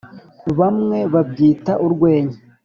bamwe 0.59 0.99
babyita 1.13 1.73
“urwenya”, 1.85 2.37